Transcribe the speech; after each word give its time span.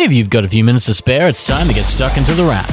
If 0.00 0.12
you've 0.12 0.30
got 0.30 0.44
a 0.44 0.48
few 0.48 0.62
minutes 0.62 0.84
to 0.84 0.94
spare, 0.94 1.26
it's 1.26 1.44
time 1.44 1.66
to 1.66 1.74
get 1.74 1.84
stuck 1.84 2.16
into 2.16 2.32
the 2.32 2.44
wrap. 2.44 2.70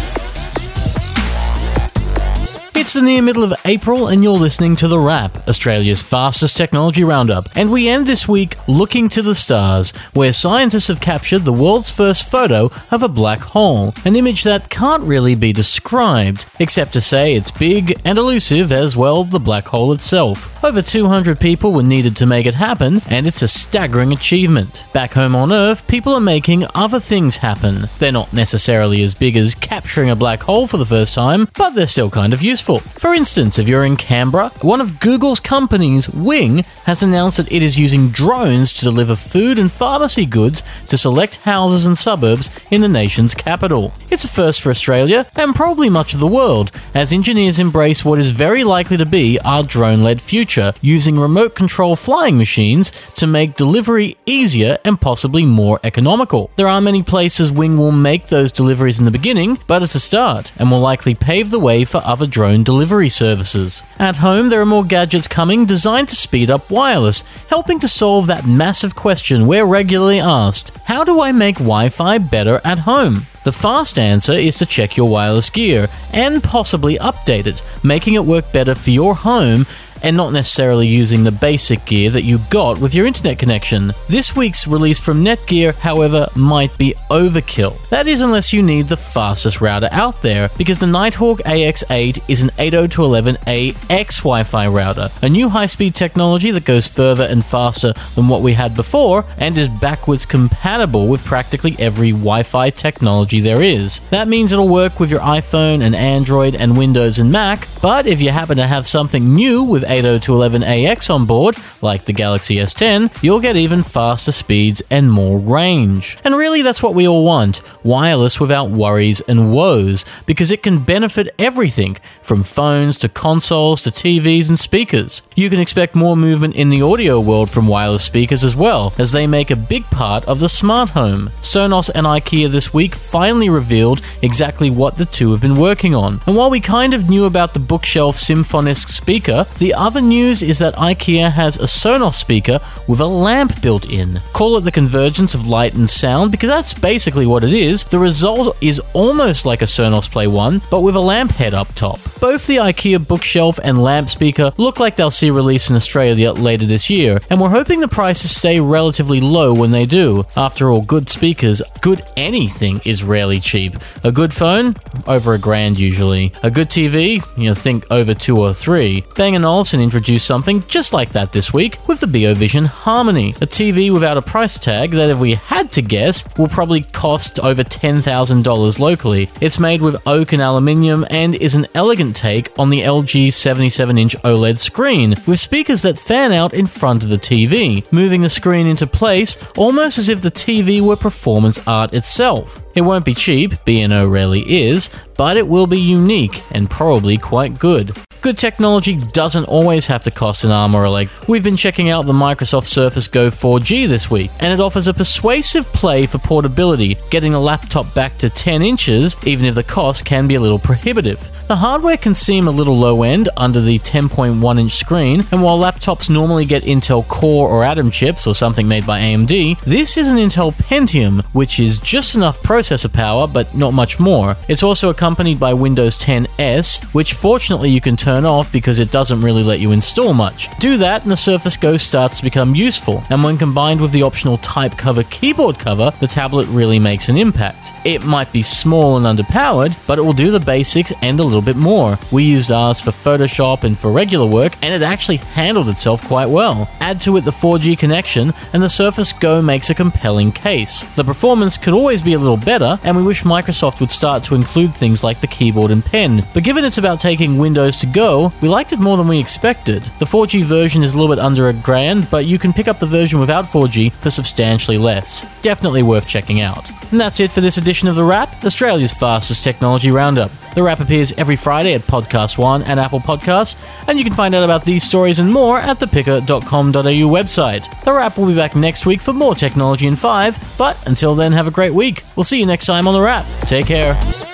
It's 2.75 2.94
the 2.94 3.01
near 3.01 3.23
middle 3.23 3.44
of 3.44 3.55
April, 3.65 4.09
and 4.09 4.23
you're 4.23 4.33
listening 4.33 4.75
to 4.75 4.88
The 4.88 4.99
Wrap, 4.99 5.35
Australia's 5.47 6.03
fastest 6.03 6.55
technology 6.55 7.03
roundup. 7.03 7.49
And 7.55 7.71
we 7.71 7.89
end 7.89 8.05
this 8.05 8.27
week 8.27 8.57
looking 8.67 9.09
to 9.09 9.23
the 9.23 9.33
stars, 9.33 9.89
where 10.13 10.31
scientists 10.31 10.89
have 10.89 11.01
captured 11.01 11.46
the 11.46 11.51
world's 11.51 11.89
first 11.89 12.29
photo 12.29 12.69
of 12.91 13.01
a 13.01 13.09
black 13.09 13.39
hole, 13.39 13.96
an 14.05 14.16
image 14.16 14.44
that 14.44 14.70
can't 14.70 15.02
really 15.02 15.34
be 15.34 15.52
described, 15.52 16.46
except 16.60 16.94
to 16.94 17.02
say 17.02 17.34
it's 17.34 17.50
big 17.50 18.00
and 18.05 18.20
elusive 18.20 18.71
as 18.71 18.96
well 18.96 19.23
the 19.23 19.39
black 19.39 19.66
hole 19.66 19.92
itself. 19.94 20.54
Over 20.66 20.82
200 20.82 21.39
people 21.39 21.73
were 21.73 21.84
needed 21.84 22.16
to 22.16 22.25
make 22.25 22.47
it 22.47 22.55
happen, 22.55 23.00
and 23.07 23.27
it's 23.27 23.43
a 23.43 23.47
staggering 23.47 24.11
achievement. 24.14 24.84
Back 24.93 25.11
home 25.14 25.36
on 25.36 25.52
Earth, 25.52 25.88
people 25.88 26.15
are 26.15 26.20
making 26.20 26.65
other 26.73 27.00
things 27.00 27.38
happen. 27.38 27.88
They're 28.00 28.11
not 28.11 28.34
necessarily 28.34 29.04
as 29.04 29.14
big 29.14 29.38
as 29.38 29.54
capturing 29.54 30.10
a 30.10 30.15
black 30.15 30.41
hole 30.41 30.65
for 30.65 30.78
the 30.78 30.86
first 30.88 31.14
time, 31.14 31.50
but 31.55 31.75
they're 31.75 31.86
still 31.86 32.10
kind 32.10 32.34
of 32.34 32.41
useful. 32.41 32.80
For 32.80 33.14
instance, 33.14 33.60
if 33.60 33.68
you're 33.68 33.86
in 33.86 33.96
Canberra, 33.96 34.50
one 34.62 34.82
of 34.82 35.00
Google's 35.00 35.40
companies, 35.40 36.10
Wing, 36.10 36.64
has 36.86 37.04
announced 37.04 37.38
that 37.38 37.52
it 37.52 37.62
is 37.62 37.77
using 37.77 38.10
drones 38.10 38.74
to 38.74 38.86
deliver 38.86 39.16
food 39.16 39.60
and 39.60 39.72
pharmacy 39.72 40.26
goods 40.26 40.63
to 40.88 40.98
select 40.98 41.36
houses 41.36 41.86
and 41.86 41.96
suburbs 41.96 42.50
in 42.72 42.82
the 42.82 42.88
nation's 42.88 43.36
capital. 43.36 43.94
It's 44.10 44.24
a 44.24 44.27
first 44.27 44.62
for 44.62 44.72
Australia 44.72 45.27
and 45.36 45.54
probably 45.54 45.91
much 45.91 46.16
of 46.16 46.20
the 46.20 46.26
world, 46.26 46.72
as 46.96 47.13
engineers 47.13 47.60
embrace 47.60 48.04
what 48.04 48.18
is 48.18 48.32
very 48.32 48.63
likely 48.63 48.98
to 48.98 49.05
be 49.05 49.38
our 49.41 49.62
drone 49.62 50.02
led 50.02 50.22
future, 50.22 50.55
using 50.82 51.20
remote 51.20 51.54
control 51.55 51.95
flying 51.95 52.38
machines 52.38 52.91
to 53.16 53.27
make 53.27 53.55
delivery 53.55 54.18
easier 54.26 54.77
and 54.86 55.00
possibly 55.00 55.46
more 55.46 55.80
economical. 55.84 56.50
There 56.55 56.68
are 56.68 56.82
many 56.82 57.04
places 57.04 57.52
Wing 57.52 57.77
will 57.77 57.91
make 57.91 58.27
those 58.27 58.52
deliveries 58.52 58.98
in 58.98 59.05
the 59.05 59.12
beginning, 59.12 59.60
but 59.68 59.84
it's 59.84 59.96
a 59.96 59.99
start 59.99 60.52
and 60.58 60.72
will 60.72 60.80
likely 60.80 61.13
pave 61.15 61.52
the 61.52 61.60
way 61.60 61.85
for 61.85 62.02
other 62.04 62.26
drone 62.26 62.46
drone 62.46 62.63
delivery 62.63 63.10
services. 63.10 63.84
At 63.98 64.17
home, 64.17 64.49
there 64.49 64.61
are 64.61 64.67
more 64.67 64.83
gadgets 64.83 65.27
coming 65.27 65.65
designed 65.65 66.09
to 66.09 66.15
speed 66.15 66.52
up 66.52 66.69
wireless, 66.69 67.23
helping 67.49 67.80
to 67.80 67.87
solve 67.87 68.27
that 68.27 68.45
massive 68.45 68.95
question 68.95 69.47
we're 69.47 69.65
regularly 69.65 70.19
asked 70.19 70.71
how 70.85 71.03
do 71.03 71.19
I 71.21 71.31
make 71.31 71.55
Wi 71.55 71.89
Fi 71.89 72.19
better 72.19 72.61
at 72.63 72.80
home? 72.80 73.25
The 73.43 73.52
fast 73.52 73.97
answer 73.97 74.33
is 74.33 74.55
to 74.58 74.65
check 74.65 74.95
your 74.95 75.09
wireless 75.09 75.49
gear 75.49 75.87
and 76.13 76.43
possibly 76.43 76.97
update 76.99 77.47
it, 77.47 77.63
making 77.83 78.13
it 78.13 78.25
work 78.25 78.52
better 78.52 78.75
for 78.75 78.91
your 78.91 79.15
home 79.15 79.65
and 80.03 80.15
not 80.15 80.33
necessarily 80.33 80.88
using 80.88 81.23
the 81.23 81.31
basic 81.31 81.85
gear 81.85 82.09
that 82.11 82.23
you 82.23 82.39
got 82.49 82.79
with 82.79 82.93
your 82.93 83.05
internet 83.05 83.39
connection. 83.39 83.93
This 84.07 84.35
week's 84.35 84.67
release 84.67 84.99
from 84.99 85.23
Netgear, 85.23 85.73
however, 85.75 86.27
might 86.35 86.77
be 86.77 86.93
overkill. 87.09 87.77
That 87.89 88.07
is, 88.07 88.21
unless 88.21 88.53
you 88.53 88.61
need 88.61 88.87
the 88.87 88.97
fastest 88.97 89.61
router 89.61 89.89
out 89.91 90.21
there, 90.21 90.49
because 90.57 90.77
the 90.77 90.87
Nighthawk 90.87 91.39
AX8 91.39 92.29
is 92.29 92.43
an 92.43 92.49
802.11a 92.49 93.75
X 93.89 94.17
Wi 94.19 94.43
Fi 94.43 94.67
router, 94.67 95.09
a 95.21 95.29
new 95.29 95.49
high 95.49 95.65
speed 95.65 95.95
technology 95.95 96.52
that 96.52 96.65
goes 96.65 96.87
further 96.87 97.23
and 97.23 97.43
faster 97.43 97.93
than 98.15 98.27
what 98.27 98.41
we 98.41 98.53
had 98.53 98.75
before 98.75 99.25
and 99.37 99.57
is 99.57 99.69
backwards 99.69 100.25
compatible 100.25 101.07
with 101.07 101.23
practically 101.23 101.75
every 101.80 102.11
Wi 102.11 102.43
Fi 102.43 102.69
technology 102.69 103.39
there 103.39 103.61
is. 103.61 104.02
That 104.09 104.27
means 104.27 104.52
it'll 104.52 104.67
work 104.67 104.99
with 104.99 105.11
your 105.11 105.21
iPhone 105.21 105.81
and 105.81 105.95
Android 105.95 106.55
and 106.55 106.77
Windows 106.77 107.19
and 107.19 107.31
Mac, 107.31 107.67
but 107.81 108.07
if 108.07 108.21
you 108.21 108.31
happen 108.31 108.57
to 108.57 108.67
have 108.67 108.87
something 108.87 109.33
new 109.33 109.63
with 109.63 109.83
802.11ax 110.01 111.13
on 111.13 111.25
board, 111.25 111.55
like 111.81 112.05
the 112.05 112.13
Galaxy 112.13 112.55
S10, 112.55 113.23
you'll 113.23 113.39
get 113.39 113.55
even 113.55 113.83
faster 113.83 114.31
speeds 114.31 114.81
and 114.89 115.11
more 115.11 115.39
range. 115.39 116.17
And 116.23 116.35
really, 116.35 116.61
that's 116.61 116.83
what 116.83 116.95
we 116.95 117.07
all 117.07 117.23
want 117.23 117.61
wireless 117.83 118.39
without 118.39 118.71
worries 118.71 119.21
and 119.21 119.52
woes, 119.53 120.05
because 120.25 120.52
it 120.52 120.63
can 120.63 120.83
benefit 120.83 121.33
everything 121.37 121.97
from 122.21 122.43
phones 122.43 122.97
to 122.97 123.09
consoles 123.09 123.81
to 123.83 123.91
TVs 123.91 124.49
and 124.49 124.57
speakers. 124.57 125.21
You 125.36 125.49
can 125.49 125.59
expect 125.59 125.95
more 125.95 126.17
movement 126.17 126.55
in 126.55 126.70
the 126.70 126.81
audio 126.81 127.20
world 127.20 127.49
from 127.49 127.67
wireless 127.67 128.03
speakers 128.03 128.44
as 128.44 128.56
well, 128.56 128.94
as 128.97 129.12
they 129.12 129.28
make 129.28 129.52
a 129.52 129.56
big 129.56 129.84
part 129.86 130.25
of 130.25 130.40
the 130.40 130.50
smart 130.50 130.90
home. 130.90 131.30
Sonos 131.41 131.91
and 131.94 132.08
IKEA 132.08 132.50
this 132.50 132.74
week 132.74 132.96
finally 132.96 133.50
revealed 133.50 134.02
exactly 134.22 134.70
what 134.70 134.97
the 134.97 135.06
two 135.06 135.31
have 135.31 135.41
been 135.41 135.58
working 135.58 135.94
on. 135.94 136.20
And 136.25 136.36
while 136.36 136.50
we 136.50 136.59
kind 136.59 136.94
of 136.94 137.09
knew 137.09 137.25
about 137.25 137.53
the 137.53 137.59
bookshelf 137.59 138.18
Symfonisk 138.18 138.90
speaker, 138.90 139.46
the 139.59 139.75
other 139.75 140.02
news 140.02 140.41
is 140.41 140.59
that 140.59 140.74
IKEA 140.75 141.31
has 141.31 141.58
a 141.58 141.63
Sonos 141.63 142.13
speaker 142.13 142.59
with 142.88 143.00
a 143.00 143.06
lamp 143.06 143.62
built 143.62 143.90
in. 143.91 144.19
Call 144.34 144.58
it 144.58 144.62
the 144.62 144.72
convergence 144.72 145.36
of 145.36 145.47
light 145.47 145.74
and 145.74 145.90
sound 145.90 146.31
because 146.31 146.50
that's 146.50 146.74
basically 146.74 147.25
what 147.25 147.44
it 147.44 147.53
is. 147.53 147.84
The 147.85 148.00
result 148.00 148.58
is 148.62 148.81
almost 148.94 149.46
like 149.46 149.62
a 149.62 149.66
Sonos 149.66 150.09
Play 150.09 150.28
1, 150.28 150.62
but 150.72 150.81
with 150.81 150.96
a 150.96 151.00
lamp 151.00 151.31
head 151.31 151.53
up 151.53 151.74
top. 151.75 152.00
Both 152.19 152.47
the 152.47 152.58
IKEA 152.58 153.08
bookshelf 153.08 153.59
and 153.64 153.84
lamp 153.84 154.09
speaker 154.09 154.52
look 154.58 154.80
like 154.80 154.96
they'll 154.96 155.12
see 155.12 155.30
release 155.30 155.69
in 155.69 155.75
Australia 155.75 156.31
later 156.31 156.66
this 156.66 156.90
year, 156.90 157.19
and 157.30 157.40
we're 157.40 157.50
hoping 157.50 157.80
the 157.81 157.88
prices 157.88 158.35
stay 158.35 158.59
relatively 158.59 159.19
low 159.22 159.53
when 159.53 159.72
they 159.72 159.85
do. 159.85 160.24
After 160.35 160.72
all, 160.72 160.81
good 160.81 161.09
speakers, 161.09 161.62
good 161.81 162.02
anything 162.16 162.81
is 162.85 163.03
rarely 163.03 163.40
cheap. 163.40 163.74
A 164.03 164.12
good 164.12 164.34
phone? 164.34 164.75
Over 165.08 165.34
a 165.34 165.40
grand 165.40 165.80
usually. 165.80 166.31
A 166.44 166.50
good 166.50 166.69
TV? 166.69 167.24
You 167.38 167.50
know, 167.50 167.53
think 167.53 167.85
over 167.91 168.14
two 168.14 168.38
or 168.38 168.53
three. 168.53 169.03
Bang 169.16 169.35
& 169.35 169.46
Olufsen 169.46 169.65
introduced 169.74 170.26
something 170.26 170.64
just 170.68 170.94
like 170.94 171.12
that 171.14 171.31
this 171.31 171.53
week 171.53 171.78
with 171.88 172.00
the 172.00 172.06
Beovision 172.06 172.66
Harmony, 172.66 173.31
a 173.42 173.48
TV 173.48 173.92
without 173.92 174.18
a 174.18 174.22
price 174.22 174.59
tag 174.59 174.92
that, 174.92 175.09
if 175.09 175.20
we 175.20 175.34
had 175.34 175.72
to 175.74 175.81
guess, 175.81 176.24
will 176.38 176.48
probably 176.48 176.81
cost 176.81 177.40
over 177.40 177.64
$10,000 177.64 178.80
locally. 178.80 179.30
It's 179.42 179.59
made 179.59 179.81
with 179.81 180.02
oak 180.08 180.34
and 180.34 180.42
aluminium 180.42 181.06
and 181.09 181.36
is 181.36 181.56
an 181.56 181.68
elegant 181.74 182.16
take 182.16 182.58
on 182.59 182.70
the 182.70 182.81
LG 182.81 183.34
77 183.34 183.98
inch 183.98 184.16
OLED 184.24 184.58
screen, 184.58 185.16
with 185.26 185.40
speakers 185.40 185.82
that 185.82 186.00
fan 186.00 186.32
out 186.32 186.53
in 186.53 186.66
front 186.66 187.03
of 187.03 187.09
the 187.09 187.18
TV, 187.18 187.92
moving 187.92 188.22
the 188.22 188.30
screen 188.30 188.68
into 188.68 188.88
place 188.88 189.38
almost 189.58 189.97
as 189.97 190.09
if 190.09 190.22
the 190.22 190.32
TV 190.32 190.82
were 190.82 190.96
performance 190.96 191.59
art 191.68 191.94
itself. 191.94 192.62
It 192.76 192.82
won't 192.82 193.06
be 193.06 193.14
cheap, 193.14 193.53
B&O 193.64 194.08
rarely 194.08 194.44
is, 194.68 194.90
but 195.16 195.38
it 195.38 195.47
will 195.47 195.66
be 195.66 195.80
unique 195.80 196.44
and 196.52 196.70
probably 196.70 197.18
quite 197.18 197.58
good. 197.58 197.96
Good 198.25 198.40
technology 198.40 198.96
doesn't 198.96 199.44
always 199.44 199.86
have 199.86 200.03
to 200.06 200.09
cost 200.09 200.46
an 200.46 200.52
arm 200.52 200.74
or 200.74 200.84
a 200.86 200.90
leg. 200.90 201.09
We've 201.28 201.44
been 201.44 201.56
checking 201.56 201.91
out 201.91 202.08
the 202.08 202.12
Microsoft 202.12 202.66
Surface 202.66 203.08
Go 203.08 203.30
4G 203.30 203.88
this 203.88 204.09
week, 204.09 204.31
and 204.40 204.52
it 204.52 204.59
offers 204.59 204.88
a 204.88 204.96
persuasive 204.96 205.63
play 205.68 206.08
for 206.08 206.18
portability, 206.18 206.97
getting 207.12 207.35
a 207.35 207.40
laptop 207.40 207.94
back 207.94 208.18
to 208.18 208.31
10 208.31 208.64
inches, 208.64 209.16
even 209.28 209.46
if 209.46 209.53
the 209.53 209.62
cost 209.62 210.06
can 210.06 210.28
be 210.28 210.34
a 210.34 210.40
little 210.40 210.58
prohibitive. 210.58 211.19
The 211.47 211.58
hardware 211.58 211.97
can 211.97 212.16
seem 212.16 212.47
a 212.47 212.52
little 212.52 212.75
low 212.75 213.03
end 213.03 213.30
under 213.38 213.62
the 213.62 213.78
10.1 213.78 214.59
inch 214.59 214.72
screen, 214.72 215.24
and 215.31 215.44
while 215.44 215.59
laptops 215.59 216.09
normally 216.09 216.44
get 216.46 216.64
Intel 216.64 217.08
Core 217.08 217.47
or 217.47 217.64
Atom 217.64 217.91
chips 217.91 218.25
or 218.25 218.34
something 218.34 218.68
made 218.68 218.88
by 218.88 219.00
AMD, 219.00 219.59
this 219.59 219.96
is 219.96 220.09
an 220.09 220.18
Intel 220.18 220.56
Pentium, 220.56 221.24
which 221.34 221.59
is 221.59 221.78
just 221.78 222.16
enough 222.16 222.41
processor 222.41 222.91
power 222.91 223.28
but 223.28 223.53
not 223.56 223.75
much 223.75 224.00
more. 224.00 224.35
It's 224.47 224.64
also 224.64 224.90
accompanied 224.90 225.40
by 225.40 225.53
Windows 225.53 226.00
10 226.00 226.25
S, 226.40 226.81
which 226.96 227.14
fortunately 227.14 227.69
you 227.69 227.80
can 227.80 227.96
turn 228.16 228.26
off 228.26 228.50
because 228.50 228.80
it 228.80 228.92
doesn't 228.92 229.22
really 229.22 229.44
let 229.44 229.59
you 229.59 229.74
install 229.74 230.14
much. 230.14 230.48
Do 230.59 230.78
that 230.78 231.02
and 231.02 231.12
the 231.12 231.18
Surface 231.18 231.58
Go 231.58 231.76
starts 231.76 232.18
to 232.18 232.24
become 232.24 232.56
useful, 232.56 233.03
and 233.09 233.22
when 233.22 233.38
combined 233.38 233.81
with 233.81 233.92
the 233.92 234.03
optional 234.03 234.38
type 234.38 234.78
cover 234.78 235.03
keyboard 235.03 235.59
cover, 235.59 235.92
the 236.00 236.08
tablet 236.08 236.48
really 236.48 236.80
makes 236.80 237.09
an 237.09 237.18
impact. 237.18 237.74
It 237.84 238.06
might 238.06 238.31
be 238.31 238.42
small 238.42 238.96
and 238.96 239.06
underpowered, 239.06 239.76
but 239.86 240.00
it 240.00 240.02
will 240.02 240.14
do 240.14 240.31
the 240.31 240.40
basics 240.40 240.94
and 241.02 241.20
a 241.20 241.24
little 241.24 241.42
bit 241.42 241.58
more. 241.58 241.98
We 242.09 242.24
used 242.24 242.52
ours 242.52 242.80
for 242.80 242.92
Photoshop 242.92 243.66
and 243.66 243.78
for 243.78 243.92
regular 243.92 244.26
work, 244.26 244.53
and 244.64 244.74
it 244.74 244.82
actually 244.82 245.18
handled 245.18 245.68
itself 245.68 246.08
quite 246.08 246.30
well. 246.30 246.70
Add 246.80 247.02
to 247.02 247.18
it 247.18 247.26
the 247.26 247.32
4G 247.32 247.78
connection, 247.78 248.34
and 248.53 248.64
the 248.64 248.70
Surface 248.70 249.12
Go 249.12 249.42
makes 249.42 249.70
a 249.70 249.76
compelling 249.76 250.32
case. 250.32 250.84
The 250.96 251.03
performance 251.03 251.58
could 251.58 251.74
always 251.74 252.02
be 252.02 252.14
a 252.14 252.20
little 252.20 252.38
better, 252.38 252.80
and 252.84 252.96
we 252.96 253.03
wish 253.03 253.23
Microsoft 253.23 253.82
would 253.82 253.91
start 253.91 254.23
to 254.23 254.35
include 254.35 254.73
things 254.73 255.03
like 255.03 255.20
the 255.20 255.28
keyboard 255.28 255.72
and 255.72 255.84
pen. 255.84 256.25
But 256.33 256.45
given 256.45 256.63
it's 256.63 256.77
about 256.77 257.01
taking 257.01 257.38
Windows 257.38 257.75
to 257.77 257.88
Go, 257.95 258.33
we 258.42 258.50
liked 258.50 258.74
it 258.74 258.80
more 258.80 258.97
than 258.97 259.07
we 259.07 259.18
expected. 259.18 259.81
The 260.00 260.06
4G 260.06 260.44
version 260.44 260.83
is 260.83 260.94
a 260.94 260.97
little 260.97 261.15
bit 261.15 261.24
under 261.24 261.47
a 261.47 261.53
grand, 261.53 262.09
but 262.12 262.25
you 262.25 262.38
can 262.38 262.51
pick 262.51 262.68
up 262.68 262.77
the 262.77 262.86
version 262.86 263.21
without 263.21 263.45
4G 263.45 263.94
for 263.94 264.09
substantially 264.09 264.77
less. 264.77 265.25
Definitely 265.42 265.81
worth 265.81 266.06
checking 266.06 266.42
out. 266.42 266.69
And 266.92 267.00
that's 267.00 267.21
it 267.21 267.31
for 267.31 267.39
this 267.39 267.56
edition 267.56 267.88
of 267.88 267.95
The 267.95 268.03
Wrap, 268.03 268.44
Australia's 268.44 268.92
fastest 268.92 269.45
technology 269.45 269.92
roundup. 269.92 270.30
The 270.56 270.63
Wrap 270.63 270.81
appears 270.81 271.13
every 271.13 271.38
Friday 271.38 271.74
at 271.74 271.83
Podcast 271.83 272.38
One 272.38 272.63
and 272.63 272.81
Apple 272.81 273.00
Podcasts, 273.00 273.56
and 273.88 273.98
you 273.98 274.03
can 274.03 274.13
find 274.13 274.36
out 274.36 274.44
about 274.44 274.65
these 274.65 274.83
stories 274.83 275.19
and 275.19 275.31
more 275.31 275.57
at 275.59 275.80
thepicker.com.au 275.80 276.81
website. 276.81 277.83
The 277.86 277.94
Wrap 277.94 278.18
will 278.18 278.27
be 278.27 278.36
back 278.36 278.57
next 278.57 278.86
week 278.86 279.00
for 279.00 279.13
more 279.13 279.36
technology 279.36 279.88
in 279.88 279.95
5, 279.95 280.56
but 280.57 280.77
until 280.86 281.15
then, 281.15 281.31
have 281.31 281.48
a 281.48 281.51
great 281.51 281.74
week. 281.74 282.03
We'll 282.18 282.25
see 282.25 282.41
you 282.41 282.45
next 282.45 282.65
time 282.65 282.89
on 282.89 282.94
The 282.94 283.01
Wrap. 283.01 283.25
Take 283.44 283.68
care. 283.68 284.25